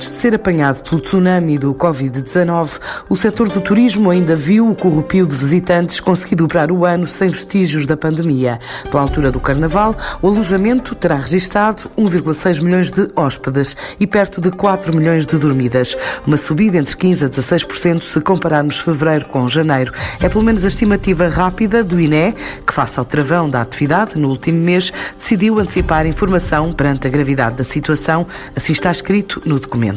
[0.00, 4.74] Antes de ser apanhado pelo tsunami do Covid-19, o setor do turismo ainda viu o
[4.74, 8.58] corrupio de visitantes conseguir dobrar o ano sem vestígios da pandemia.
[8.90, 14.50] Pela altura do Carnaval, o alojamento terá registado 1,6 milhões de hóspedes e perto de
[14.50, 15.94] 4 milhões de dormidas.
[16.26, 19.92] Uma subida entre 15% a 16% se compararmos fevereiro com janeiro.
[20.22, 22.34] É pelo menos a estimativa rápida do INE,
[22.66, 27.56] que face ao travão da atividade no último mês, decidiu antecipar informação perante a gravidade
[27.56, 29.89] da situação, assim está escrito no documento.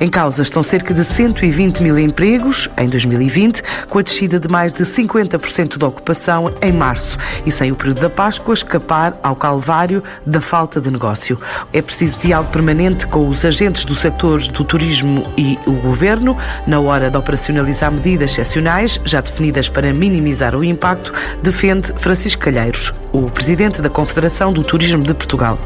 [0.00, 4.72] Em causa estão cerca de 120 mil empregos em 2020, com a descida de mais
[4.72, 10.02] de 50% da ocupação em março e sem o período da Páscoa escapar ao calvário
[10.26, 11.38] da falta de negócio.
[11.72, 16.36] É preciso diálogo permanente com os agentes do setor do turismo e o governo
[16.66, 21.12] na hora de operacionalizar medidas excepcionais já definidas para minimizar o impacto,
[21.42, 25.58] defende Francisco Calheiros, o presidente da Confederação do Turismo de Portugal.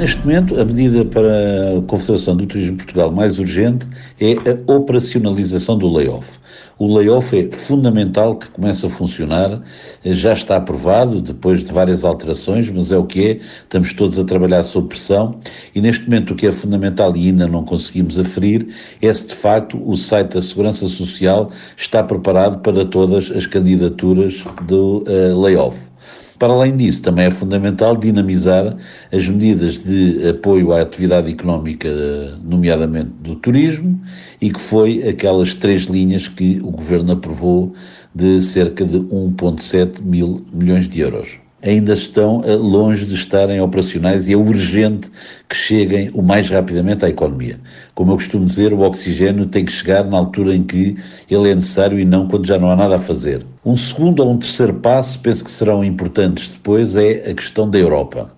[0.00, 3.86] Neste momento, a medida para a Confederação do Turismo de Portugal mais urgente
[4.18, 6.38] é a operacionalização do layoff.
[6.78, 9.60] O layoff é fundamental que comece a funcionar,
[10.02, 14.24] já está aprovado depois de várias alterações, mas é o que é, estamos todos a
[14.24, 15.38] trabalhar sob pressão
[15.74, 18.68] e neste momento o que é fundamental e ainda não conseguimos aferir
[19.02, 24.42] é se de facto o site da Segurança Social está preparado para todas as candidaturas
[24.66, 25.89] do uh, layoff.
[26.40, 28.74] Para além disso, também é fundamental dinamizar
[29.12, 31.86] as medidas de apoio à atividade económica,
[32.42, 34.00] nomeadamente do turismo,
[34.40, 37.74] e que foi aquelas três linhas que o Governo aprovou
[38.14, 44.28] de cerca de 1,7 mil milhões de euros ainda estão eh, longe de estarem operacionais
[44.28, 45.10] e é urgente
[45.48, 47.60] que cheguem o mais rapidamente à economia.
[47.94, 50.96] Como eu costumo dizer, o oxigênio tem que chegar na altura em que
[51.30, 53.44] ele é necessário e não quando já não há nada a fazer.
[53.64, 57.78] Um segundo ou um terceiro passo, penso que serão importantes depois, é a questão da
[57.78, 58.30] Europa.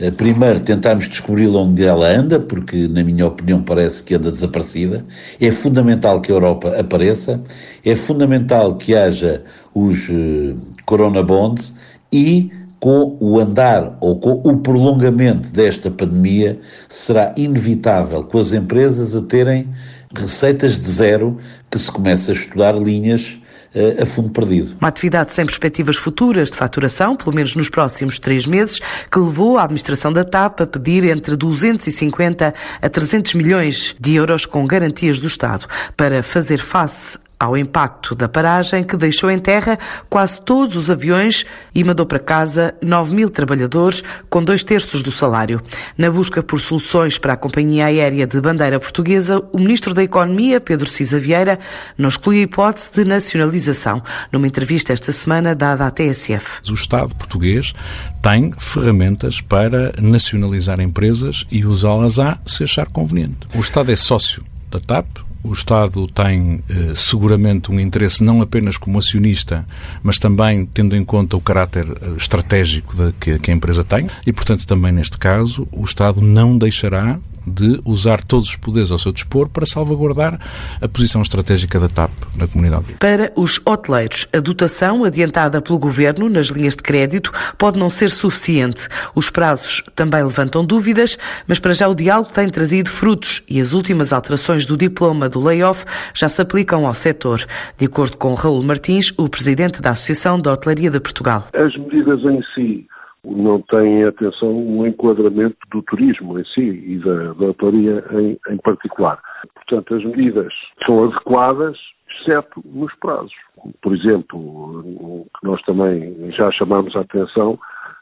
[0.00, 5.04] Eh, primeiro, tentarmos descobrir onde ela anda, porque, na minha opinião, parece que anda desaparecida.
[5.40, 7.40] É fundamental que a Europa apareça,
[7.84, 9.42] é fundamental que haja
[9.74, 11.74] os uh, Corona Bonds
[12.14, 12.48] e
[12.78, 19.22] com o andar ou com o prolongamento desta pandemia, será inevitável com as empresas a
[19.22, 19.68] terem
[20.14, 21.38] receitas de zero
[21.68, 23.40] que se começa a estudar linhas
[23.74, 24.76] uh, a fundo perdido.
[24.80, 28.80] Uma atividade sem perspectivas futuras de faturação, pelo menos nos próximos três meses,
[29.10, 34.46] que levou a administração da TAP a pedir entre 250 a 300 milhões de euros
[34.46, 35.66] com garantias do Estado
[35.96, 39.78] para fazer face ao impacto da paragem que deixou em terra
[40.08, 45.12] quase todos os aviões e mandou para casa 9 mil trabalhadores com dois terços do
[45.12, 45.60] salário.
[45.96, 50.60] Na busca por soluções para a companhia aérea de bandeira portuguesa, o Ministro da Economia,
[50.60, 51.58] Pedro Cisa Vieira,
[51.98, 54.02] não exclui a hipótese de nacionalização,
[54.32, 56.60] numa entrevista esta semana dada à TSF.
[56.70, 57.74] O Estado português
[58.22, 63.46] tem ferramentas para nacionalizar empresas e usá-las a se achar conveniente.
[63.54, 65.06] O Estado é sócio da TAP,
[65.44, 69.66] o Estado tem eh, seguramente um interesse não apenas como acionista,
[70.02, 74.06] mas também tendo em conta o caráter eh, estratégico que, que a empresa tem.
[74.26, 78.98] E, portanto, também neste caso, o Estado não deixará de usar todos os poderes ao
[78.98, 80.38] seu dispor para salvaguardar
[80.80, 82.94] a posição estratégica da TAP na comunidade.
[82.98, 88.10] Para os hoteleiros, a dotação adiantada pelo Governo nas linhas de crédito pode não ser
[88.10, 88.88] suficiente.
[89.14, 93.72] Os prazos também levantam dúvidas, mas para já o diálogo tem trazido frutos e as
[93.72, 95.84] últimas alterações do diploma do layoff
[96.14, 97.44] já se aplicam ao setor.
[97.78, 101.48] De acordo com Raul Martins, o presidente da Associação da Hotelaria de Portugal.
[101.54, 102.86] As medidas em si
[103.24, 108.56] não tem atenção o enquadramento do turismo em si e da, da hotelaria em, em
[108.58, 109.18] particular.
[109.54, 110.52] Portanto, as medidas
[110.84, 111.78] são adequadas,
[112.10, 113.34] exceto nos prazos.
[113.80, 117.58] Por exemplo, o que nós também já chamamos a atenção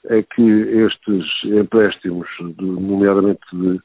[0.06, 2.26] é que estes empréstimos,
[2.58, 3.80] de, nomeadamente de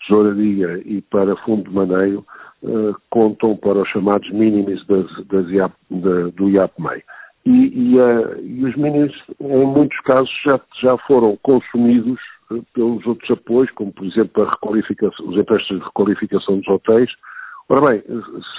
[0.00, 2.24] tesouraria e para fundo de maneio,
[2.62, 7.02] uh, contam para os chamados mínimos das, das IAP, da, do IAPMEI
[7.44, 13.04] e, e, uh, e, os mínimos, em muitos casos, já, já foram consumidos uh, pelos
[13.06, 14.48] outros apoios, como, por exemplo,
[15.24, 17.10] os empréstimos de requalificação dos hotéis.
[17.68, 18.02] Ora bem,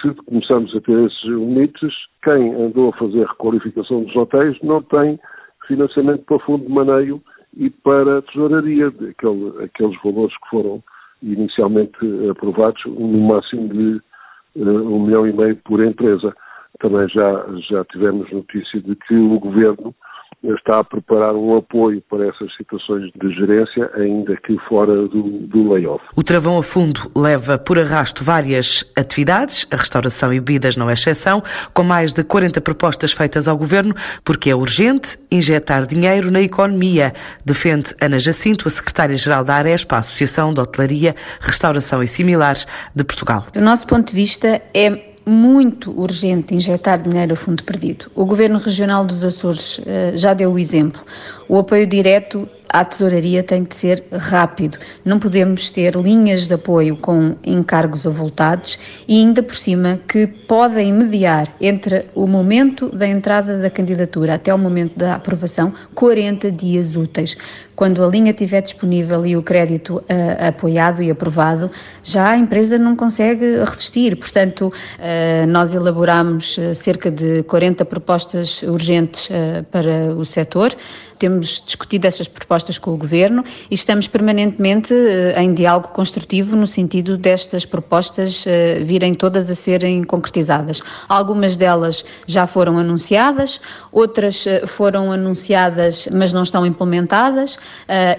[0.01, 1.93] se começamos a ter esses limites,
[2.23, 5.19] quem andou a fazer requalificação dos hotéis não tem
[5.67, 7.21] financiamento para fundo de maneio
[7.55, 10.83] e para tesouraria, aquele, aqueles valores que foram
[11.21, 11.97] inicialmente
[12.29, 14.01] aprovados, no máximo de
[14.57, 16.35] uh, um milhão e meio por empresa
[16.79, 19.95] também já, já tivemos notícia de que o Governo
[20.43, 25.71] está a preparar um apoio para essas situações de gerência, ainda que fora do, do
[25.71, 26.03] layoff.
[26.15, 30.93] O travão a fundo leva por arrasto várias atividades, a restauração e bebidas não é
[30.93, 31.41] exceção,
[31.73, 37.13] com mais de 40 propostas feitas ao Governo, porque é urgente injetar dinheiro na economia,
[37.45, 43.03] defende Ana Jacinto, a secretária-geral da Arespa, a Associação de Hotelaria, Restauração e Similares de
[43.03, 43.45] Portugal.
[43.53, 48.05] Do nosso ponto de vista, é muito urgente injetar dinheiro a fundo perdido.
[48.15, 49.83] O Governo Regional dos Açores uh,
[50.15, 51.01] já deu o exemplo.
[51.53, 54.79] O apoio direto à tesouraria tem de ser rápido.
[55.05, 60.91] Não podemos ter linhas de apoio com encargos avultados e ainda por cima que podem
[60.91, 66.95] mediar entre o momento da entrada da candidatura até o momento da aprovação 40 dias
[66.95, 67.37] úteis.
[67.75, 71.71] Quando a linha estiver disponível e o crédito uh, apoiado e aprovado,
[72.03, 74.15] já a empresa não consegue resistir.
[74.15, 79.29] Portanto, uh, nós elaboramos uh, cerca de 40 propostas urgentes
[79.71, 80.75] para o setor
[81.23, 86.67] temos discutido essas propostas com o Governo e estamos permanentemente eh, em diálogo construtivo no
[86.67, 90.81] sentido destas propostas eh, virem todas a serem concretizadas.
[91.07, 97.57] Algumas delas já foram anunciadas, outras eh, foram anunciadas mas não estão implementadas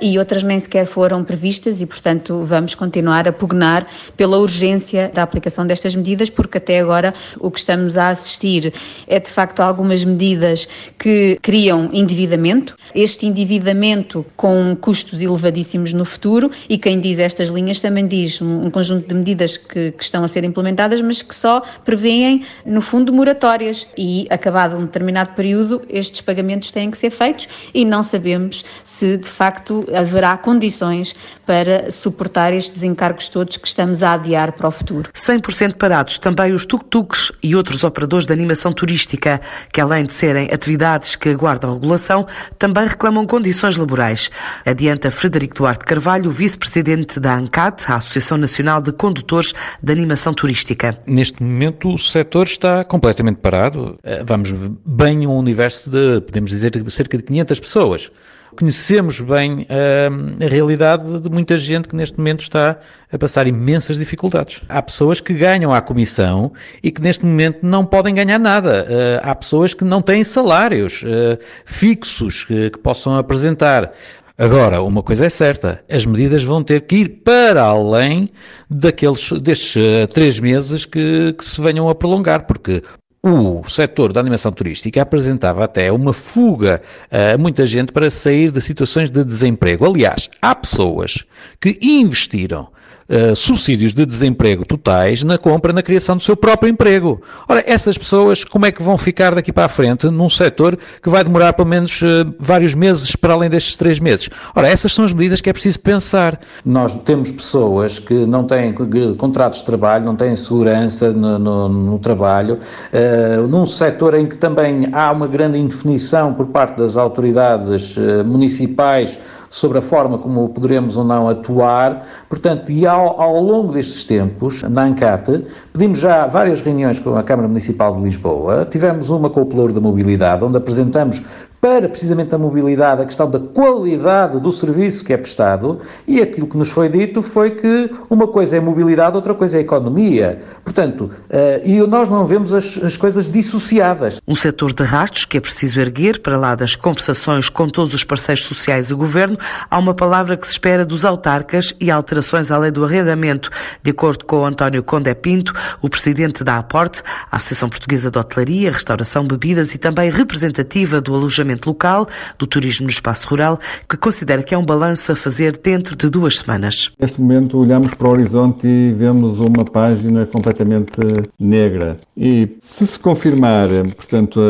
[0.01, 3.87] e outras nem sequer foram previstas e, portanto, vamos continuar a pugnar
[4.17, 8.73] pela urgência da aplicação destas medidas, porque até agora o que estamos a assistir
[9.07, 10.69] é de facto algumas medidas
[10.99, 17.81] que criam endividamento, este endividamento com custos elevadíssimos no futuro e quem diz estas linhas
[17.81, 21.35] também diz um, um conjunto de medidas que, que, estão a ser implementadas, mas que
[21.35, 27.11] só prevêem, no fundo, moratórias e, acabado um determinado período, estes pagamentos têm que ser
[27.11, 31.15] feitos e não sabemos se, de facto, haverá condições
[31.47, 35.11] para suportar estes encargos todos que estamos a adiar para o futuro.
[35.13, 39.41] 100% parados também os tuk-tuks e outros operadores de animação turística,
[39.73, 42.27] que além de serem atividades que aguardam regulação,
[42.59, 44.29] também também reclamam condições laborais.
[44.67, 50.99] Adianta Frederico Duarte Carvalho, vice-presidente da ANCAT, a Associação Nacional de Condutores de Animação Turística.
[51.07, 53.97] Neste momento o setor está completamente parado.
[54.03, 54.53] Eh, vamos
[54.85, 58.11] bem um universo de, podemos dizer, cerca de 500 pessoas
[58.55, 62.79] conhecemos bem uh, a realidade de muita gente que neste momento está
[63.13, 64.63] a passar imensas dificuldades.
[64.69, 66.53] Há pessoas que ganham à comissão
[66.83, 68.87] e que neste momento não podem ganhar nada.
[68.89, 73.93] Uh, há pessoas que não têm salários uh, fixos que, que possam apresentar.
[74.37, 78.29] Agora, uma coisa é certa, as medidas vão ter que ir para além
[78.69, 79.77] daqueles, destes
[80.13, 82.83] três meses que, que se venham a prolongar, porque
[83.27, 88.61] o setor da animação turística apresentava até uma fuga a muita gente para sair de
[88.61, 89.87] situações de desemprego.
[89.87, 91.25] Aliás, há pessoas
[91.59, 92.69] que investiram
[93.09, 97.21] uh, subsídios de desemprego totais na compra, na criação do seu próprio emprego.
[97.49, 101.09] Ora, essas pessoas como é que vão ficar daqui para a frente num setor que
[101.09, 104.29] vai demorar pelo menos uh, vários meses para além destes três meses?
[104.55, 106.41] Ora, essas são as medidas que é preciso pensar.
[106.65, 108.75] Nós temos pessoas que não têm
[109.17, 112.59] contratos de trabalho, não têm segurança no, no, no trabalho,
[112.93, 119.19] uh, num setor em que também há uma grande indefinição por parte das autoridades municipais
[119.55, 122.05] sobre a forma como poderemos ou não atuar.
[122.29, 127.23] Portanto, e ao, ao longo destes tempos, na ANCAT, pedimos já várias reuniões com a
[127.23, 131.23] Câmara Municipal de Lisboa, tivemos uma com o Pelouro da Mobilidade, onde apresentamos
[131.65, 136.47] para precisamente a mobilidade, a questão da qualidade do serviço que é prestado, e aquilo
[136.47, 140.43] que nos foi dito foi que uma coisa é mobilidade, outra coisa é economia.
[140.63, 144.21] Portanto, uh, e nós não vemos as, as coisas dissociadas.
[144.29, 148.05] Um setor de rastros que é preciso erguer, para lá das conversações com todos os
[148.05, 149.39] parceiros sociais e governo,
[149.71, 153.49] há uma palavra que se espera dos autarcas e alterações à lei do arrendamento,
[153.83, 157.01] de acordo com António Condé Pinto, o presidente da APORTE,
[157.33, 162.09] a Associação Portuguesa de Hotelaria, Restauração, Bebidas e também representativa do alojamento local,
[162.39, 163.59] do turismo no espaço rural,
[163.89, 166.93] que considera que é um balanço a fazer dentro de duas semanas.
[166.99, 170.99] Neste momento olhamos para o horizonte e vemos uma página completamente
[171.39, 171.97] negra.
[172.17, 174.41] E se se confirmar, portanto,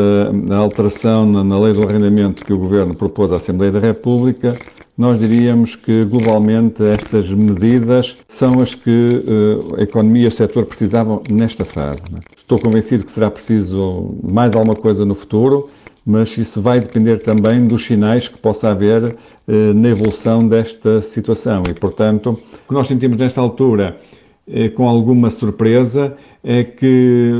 [0.49, 4.57] a, alteração na, lei do arrendamento que o Governo propôs à Assembleia da República,
[4.97, 10.65] nós diríamos que globalmente estas medidas são as que uh, a economia e o setor
[10.65, 12.03] precisavam nesta fase.
[12.35, 15.69] Estou convencido que será preciso mais alguma coisa no futuro
[16.05, 19.15] mas isso vai depender também dos sinais que possa haver
[19.47, 21.63] eh, na evolução desta situação.
[21.67, 23.97] E, portanto, o que nós sentimos nesta altura,
[24.47, 27.31] eh, com alguma surpresa, é que,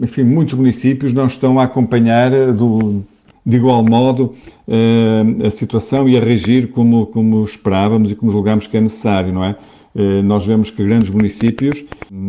[0.00, 3.02] enfim, muitos municípios não estão a acompanhar do,
[3.44, 4.34] de igual modo
[4.68, 9.32] eh, a situação e a regir como, como esperávamos e como julgamos que é necessário,
[9.32, 9.56] não é?
[10.00, 11.84] Eh, nós vemos que grandes municípios,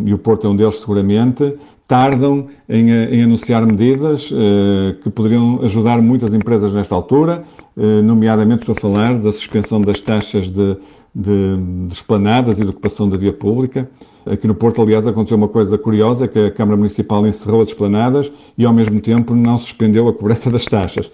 [0.06, 1.54] e o Porto é um deles seguramente,
[1.88, 7.46] tardam em, em anunciar medidas eh, que poderiam ajudar muitas empresas nesta altura,
[7.78, 10.76] eh, nomeadamente estou a falar da suspensão das taxas de,
[11.16, 13.90] de, de esplanadas e de ocupação da via pública.
[14.26, 18.30] Aqui no Porto, aliás, aconteceu uma coisa curiosa, que a Câmara Municipal encerrou as esplanadas
[18.58, 21.10] e, ao mesmo tempo, não suspendeu a cobrança das taxas.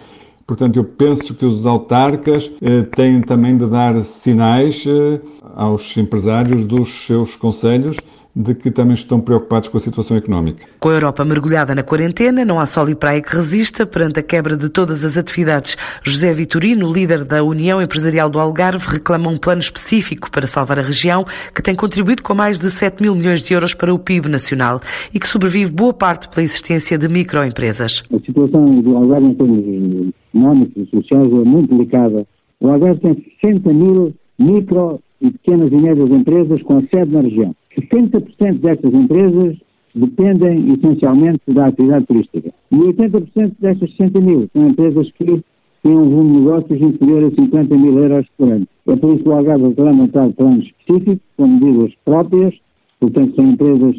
[0.48, 5.20] Portanto, eu penso que os autarcas eh, têm também de dar sinais eh,
[5.54, 7.98] aos empresários dos seus conselhos
[8.38, 10.64] de que também estão preocupados com a situação económica.
[10.80, 14.24] Com a Europa mergulhada na quarentena, não há sol e praia que resista perante a
[14.24, 15.76] quebra de todas as atividades.
[16.04, 20.84] José Vitorino, líder da União Empresarial do Algarve, reclama um plano específico para salvar a
[20.84, 24.30] região, que tem contribuído com mais de 7 mil milhões de euros para o PIB
[24.30, 28.04] nacional e que sobrevive boa parte pela existência de microempresas.
[28.14, 32.28] A situação do Algarve em termos económicos e sociais é muito delicada.
[32.60, 37.56] O Algarve tem 60 mil micro e pequenas e médias empresas com sede na região.
[37.82, 39.58] 60% destas empresas
[39.96, 42.54] dependem essencialmente da atividade turística.
[42.72, 47.36] E 80% destas 60 mil são empresas que têm um volume de negócios inferior a
[47.36, 48.68] 50 mil euros por ano.
[48.88, 52.54] É por isso que o Algarve implementar planos específicos, com medidas próprias,
[53.00, 53.96] portanto são empresas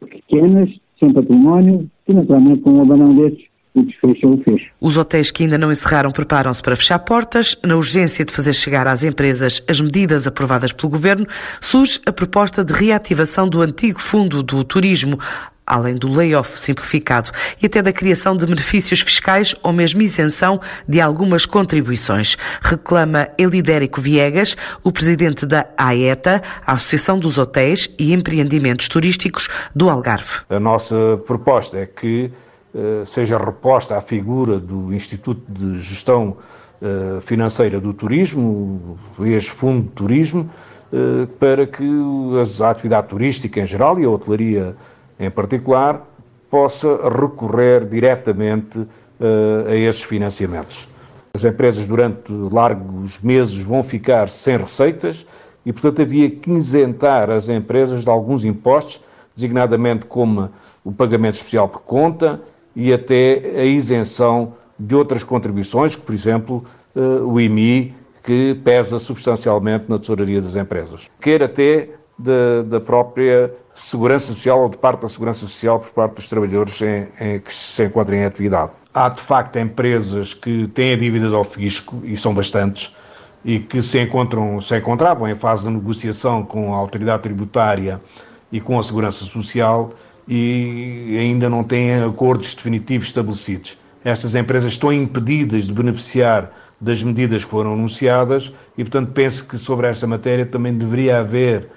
[0.00, 4.26] pequenas, sem património, e naturalmente com um abanão destes o desfecho.
[4.80, 7.56] Os hotéis que ainda não encerraram preparam-se para fechar portas.
[7.64, 11.26] Na urgência de fazer chegar às empresas as medidas aprovadas pelo Governo,
[11.60, 15.18] surge a proposta de reativação do antigo Fundo do Turismo,
[15.64, 17.30] além do layoff simplificado
[17.62, 22.36] e até da criação de benefícios fiscais ou mesmo isenção de algumas contribuições.
[22.60, 29.88] Reclama Elidérico Viegas, o presidente da AETA, a Associação dos Hotéis e Empreendimentos Turísticos do
[29.88, 30.40] Algarve.
[30.48, 32.32] A nossa proposta é que
[33.04, 36.36] seja reposta a figura do Instituto de Gestão
[36.82, 40.48] eh, Financeira do Turismo, o ex-Fundo de Turismo,
[40.90, 41.84] eh, para que
[42.62, 44.74] a atividade turística em geral e a hotelaria
[45.18, 46.06] em particular
[46.50, 48.86] possa recorrer diretamente
[49.68, 50.88] a esses financiamentos.
[51.34, 55.26] As empresas durante largos meses vão ficar sem receitas
[55.64, 59.02] e, portanto, havia que isentar as empresas de alguns impostos,
[59.36, 60.50] designadamente como
[60.82, 62.40] o pagamento especial por conta,
[62.80, 66.64] e até a isenção de outras contribuições, por exemplo,
[66.96, 67.94] eh, o IMI,
[68.24, 71.06] que pesa substancialmente na tesouraria das empresas.
[71.20, 76.14] Quer até da, da, própria segurança social ou de parte da segurança social por parte
[76.14, 78.70] dos trabalhadores em, em, que se encontram em atividade.
[78.94, 82.96] Há, de facto, empresas que têm dívidas ao fisco, e são bastantes,
[83.44, 88.00] e que se encontram, se encontravam em fase de negociação com a autoridade tributária
[88.50, 89.90] e com a segurança social,
[90.28, 93.78] e ainda não têm acordos definitivos estabelecidos.
[94.04, 96.50] Estas empresas estão impedidas de beneficiar
[96.80, 101.68] das medidas que foram anunciadas e, portanto, penso que sobre esta matéria também deveria haver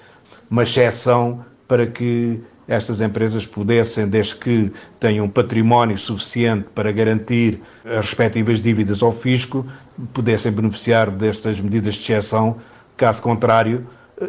[0.49, 8.05] uma exceção para que estas empresas pudessem, desde que tenham património suficiente para garantir as
[8.05, 9.65] respectivas dívidas ao fisco,
[10.13, 12.57] pudessem beneficiar destas medidas de exceção.
[12.95, 13.85] Caso contrário,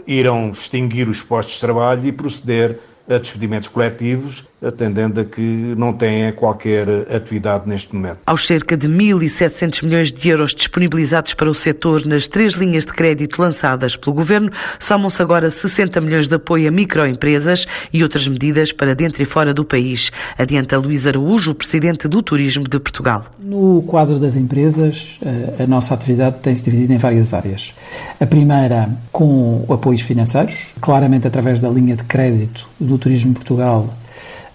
[0.07, 5.93] irão extinguir os postos de trabalho e proceder a despedimentos coletivos, atendendo a que não
[5.93, 8.19] têm qualquer atividade neste momento.
[8.27, 12.93] Aos cerca de 1.700 milhões de euros disponibilizados para o setor nas três linhas de
[12.93, 18.73] crédito lançadas pelo Governo, somam-se agora 60 milhões de apoio a microempresas e outras medidas
[18.73, 20.11] para dentro e fora do país.
[20.39, 23.27] Adianta Luís Araújo, presidente do Turismo de Portugal.
[23.39, 27.75] No quadro das empresas, eh, a nossa atividade tem-se dividido em várias áreas.
[28.21, 33.89] A primeira, com apoios financeiros, claramente através da linha de crédito do Turismo Portugal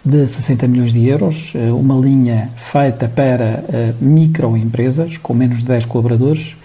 [0.03, 5.65] de 60 milhões de euros, eh, uma linha feita para eh, microempresas com menos de
[5.65, 6.55] 10 colaboradores.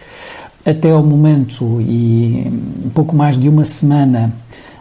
[0.64, 2.47] Até ao momento e
[2.87, 4.33] um pouco mais de uma semana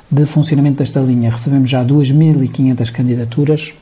[0.10, 3.74] de funcionamento desta linha, recebemos já 2.500 candidaturas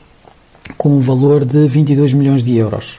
[0.78, 2.98] com um valor de 22 milhões de euros.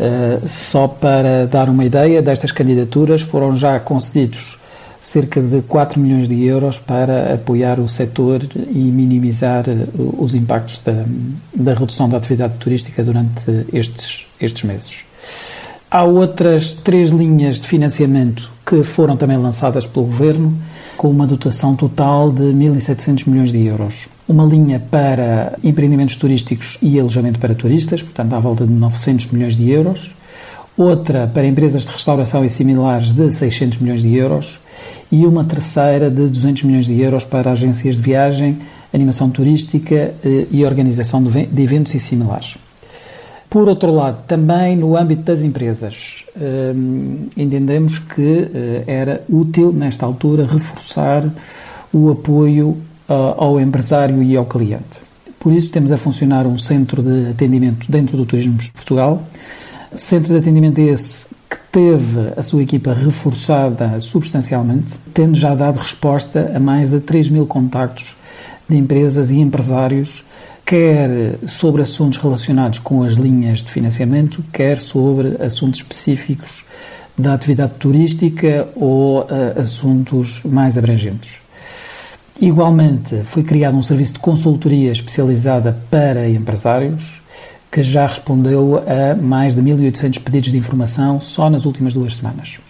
[0.00, 4.58] Uh, só para dar uma ideia, destas candidaturas foram já concedidos
[5.04, 9.86] cerca de 4 milhões de euros para apoiar o setor e minimizar eh,
[10.18, 11.04] os impactos da,
[11.54, 15.04] da redução da atividade turística durante estes, estes meses.
[15.90, 20.56] Há outras três linhas de financiamento que foram também lançadas pelo Governo,
[20.96, 24.08] com uma dotação total de 1.700 milhões de euros.
[24.26, 29.54] Uma linha para empreendimentos turísticos e alojamento para turistas, portanto, à volta de 900 milhões
[29.54, 30.12] de euros.
[30.78, 34.63] Outra para empresas de restauração e similares de 600 milhões de euros
[35.10, 38.58] e uma terceira de 200 milhões de euros para agências de viagem,
[38.92, 42.56] animação turística eh, e organização de eventos e similares.
[43.50, 46.72] Por outro lado, também no âmbito das empresas, eh,
[47.36, 51.28] entendemos que eh, era útil, nesta altura, reforçar
[51.92, 52.76] o apoio
[53.06, 55.04] ao empresário e ao cliente.
[55.38, 59.22] Por isso, temos a funcionar um centro de atendimento dentro do Turismo de Portugal.
[59.94, 66.52] Centro de atendimento esse que teve a sua equipa reforçada substancialmente, tendo já dado resposta
[66.54, 68.16] a mais de 3 mil contactos
[68.68, 70.24] de empresas e empresários,
[70.64, 76.64] quer sobre assuntos relacionados com as linhas de financiamento, quer sobre assuntos específicos
[77.16, 81.38] da atividade turística ou uh, assuntos mais abrangentes.
[82.40, 87.20] Igualmente, foi criado um serviço de consultoria especializada para empresários,
[87.74, 92.60] que já respondeu a mais de 1.800 pedidos de informação só nas últimas duas semanas.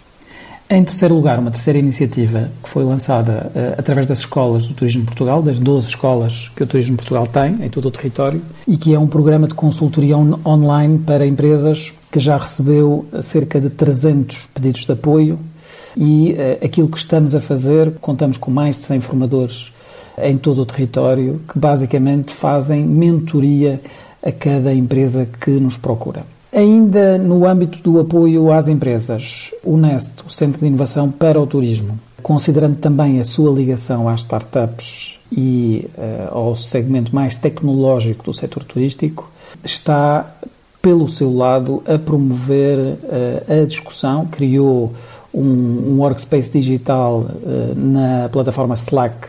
[0.67, 5.05] Em terceiro lugar, uma terceira iniciativa que foi lançada uh, através das escolas do Turismo
[5.05, 8.95] Portugal, das 12 escolas que o Turismo Portugal tem em todo o território, e que
[8.95, 14.47] é um programa de consultoria on online para empresas que já recebeu cerca de 300
[14.55, 15.37] pedidos de apoio
[15.95, 19.71] e uh, aquilo que estamos a fazer, contamos com mais de 100 formadores
[20.17, 23.79] em todo o território que basicamente fazem mentoria
[24.25, 26.23] a cada empresa que nos procura.
[26.51, 31.45] Ainda no âmbito do apoio às empresas, o NEST, o Centro de Inovação para o
[31.45, 38.33] Turismo, considerando também a sua ligação às startups e uh, ao segmento mais tecnológico do
[38.33, 39.29] setor turístico,
[39.63, 40.33] está,
[40.81, 44.93] pelo seu lado, a promover uh, a discussão, criou
[45.33, 49.27] um, um workspace digital uh, na plataforma Slack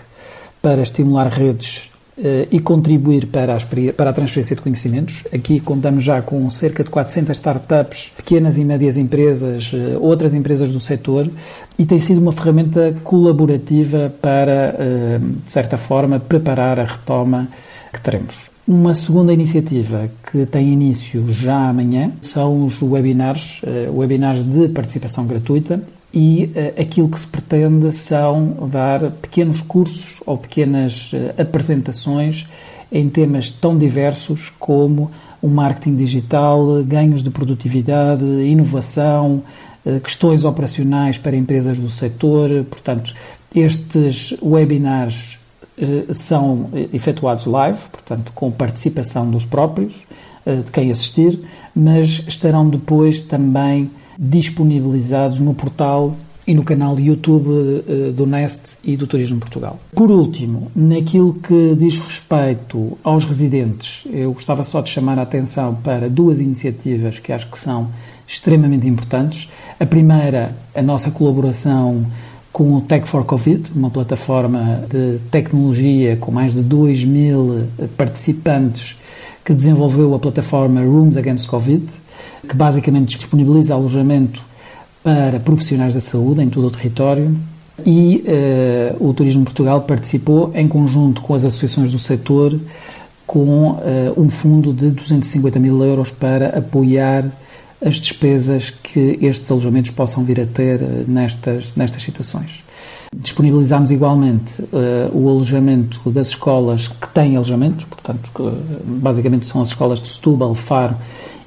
[0.62, 1.90] para estimular redes
[2.50, 3.58] e contribuir para a,
[3.92, 5.24] para a transferência de conhecimentos.
[5.32, 10.72] Aqui contamos já com cerca de 400 startups, pequenas e médias empresas, uh, outras empresas
[10.72, 11.28] do setor,
[11.78, 17.48] e tem sido uma ferramenta colaborativa para, uh, de certa forma, preparar a retoma
[17.92, 18.34] que teremos.
[18.66, 23.60] Uma segunda iniciativa que tem início já amanhã são os webinars,
[23.94, 25.80] webinars de participação gratuita,
[26.16, 32.48] e uh, aquilo que se pretende são dar pequenos cursos ou pequenas uh, apresentações
[32.90, 35.10] em temas tão diversos como
[35.42, 39.42] o marketing digital, ganhos de produtividade, inovação,
[39.84, 42.64] uh, questões operacionais para empresas do setor.
[42.70, 43.12] Portanto,
[43.54, 45.36] estes webinars
[46.14, 50.06] são efetuados live, portanto, com participação dos próprios,
[50.46, 51.38] de quem assistir,
[51.74, 58.96] mas estarão depois também disponibilizados no portal e no canal YouTube uh, do Nest e
[58.96, 59.78] do Turismo Portugal.
[59.92, 65.74] Por último, naquilo que diz respeito aos residentes, eu gostava só de chamar a atenção
[65.74, 67.88] para duas iniciativas que acho que são
[68.28, 69.48] extremamente importantes.
[69.80, 72.06] A primeira, a nossa colaboração
[72.52, 78.96] com o Tech for Covid, uma plataforma de tecnologia com mais de 2 mil participantes
[79.44, 81.84] que desenvolveu a plataforma Rooms Against Covid
[82.46, 84.44] que basicamente disponibiliza alojamento
[85.02, 87.36] para profissionais da saúde em todo o território
[87.84, 88.24] e
[89.00, 92.58] uh, o Turismo Portugal participou em conjunto com as associações do setor
[93.26, 93.80] com uh,
[94.16, 97.24] um fundo de 250 mil euros para apoiar
[97.84, 102.64] as despesas que estes alojamentos possam vir a ter uh, nestas, nestas situações.
[103.14, 104.62] Disponibilizámos igualmente
[105.12, 108.42] o alojamento das escolas que têm alojamento, portanto, que,
[108.84, 110.96] basicamente são as escolas de Setúbal, Faro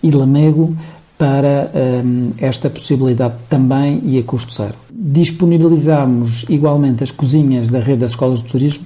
[0.01, 0.75] e Lamego
[1.19, 4.75] para um, esta possibilidade também e a custo zero.
[4.89, 8.85] Disponibilizamos igualmente as cozinhas da rede das escolas de turismo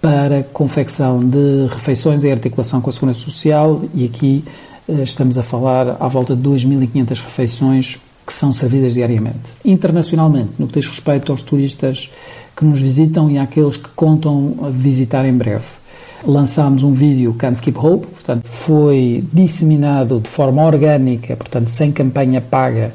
[0.00, 4.44] para confecção de refeições em articulação com a Segurança Social e aqui
[4.88, 9.52] uh, estamos a falar à volta de 2.500 refeições que são servidas diariamente.
[9.62, 12.10] Internacionalmente, no que diz respeito aos turistas
[12.56, 15.83] que nos visitam e àqueles que contam visitar em breve
[16.26, 22.40] lançámos um vídeo Can't Skip Hope, portanto foi disseminado de forma orgânica, portanto sem campanha
[22.40, 22.94] paga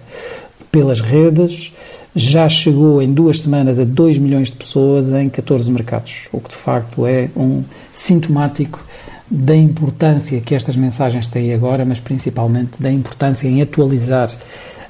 [0.72, 1.74] pelas redes,
[2.16, 6.50] já chegou em duas semanas a 2 milhões de pessoas em 14 mercados, o que
[6.50, 7.64] de facto é um
[7.94, 8.84] sintomático
[9.30, 14.32] da importância que estas mensagens têm agora, mas principalmente da importância em atualizar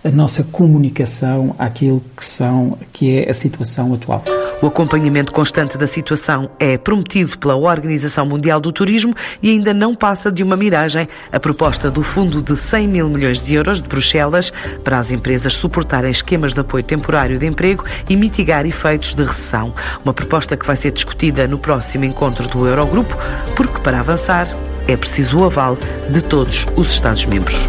[0.03, 4.23] a nossa comunicação àquilo que são que é a situação atual.
[4.61, 9.95] O acompanhamento constante da situação é prometido pela Organização Mundial do Turismo e ainda não
[9.95, 13.87] passa de uma miragem a proposta do Fundo de 100 mil milhões de euros de
[13.87, 14.51] Bruxelas
[14.83, 19.73] para as empresas suportarem esquemas de apoio temporário de emprego e mitigar efeitos de recessão.
[20.03, 23.15] Uma proposta que vai ser discutida no próximo encontro do Eurogrupo,
[23.55, 24.45] porque para avançar
[24.89, 25.77] é preciso o aval
[26.09, 27.65] de todos os Estados-membros.